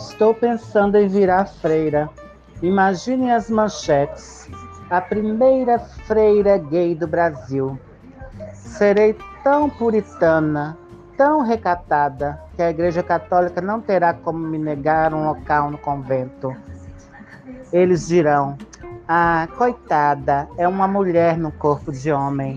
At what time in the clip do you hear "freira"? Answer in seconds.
1.44-2.08, 5.78-6.56